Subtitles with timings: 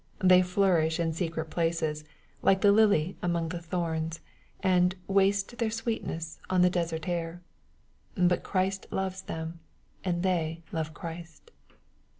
[0.23, 2.03] They flourish in secret places
[2.41, 4.19] like the lily among thorns,
[4.61, 7.43] and" waste their sweetness on the desert air."
[8.15, 9.59] But Christ loves them,
[10.03, 11.51] and they love Christ.